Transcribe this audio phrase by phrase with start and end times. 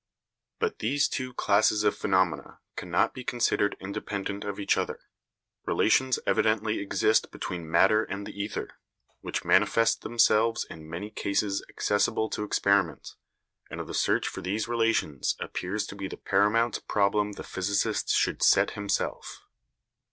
[0.57, 4.97] But these two classes of phenomena cannot be considered independent of each other.
[5.67, 8.79] Relations evidently exist between matter and the ether,
[9.19, 13.09] which manifest themselves in many cases accessible to experiment,
[13.69, 18.41] and the search for these relations appears to be the paramount problem the physicist should
[18.41, 19.43] set himself.